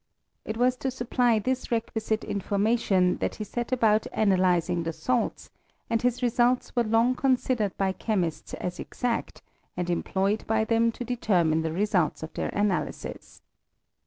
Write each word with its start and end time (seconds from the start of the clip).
It 0.45 0.57
was 0.57 0.77
to 0.77 0.89
supply 0.89 1.37
this 1.37 1.69
requisite 1.71 2.23
information 2.23 3.17
that 3.17 3.35
he 3.35 3.43
set 3.43 3.71
about 3.71 4.07
analyzing 4.11 4.81
the 4.81 4.93
salts, 4.93 5.51
and 5.91 6.01
his 6.01 6.23
results 6.23 6.75
were 6.75 6.81
long 6.83 7.13
considered 7.13 7.77
by 7.77 7.91
chemists 7.91 8.55
as 8.55 8.79
exact, 8.79 9.43
and 9.77 9.91
employed 9.91 10.43
by 10.47 10.63
them 10.65 10.91
to 10.93 11.05
deter 11.05 11.43
mine 11.43 11.61
the 11.61 11.71
results 11.71 12.23
of 12.23 12.33
their 12.33 12.49
analyses. 12.49 13.43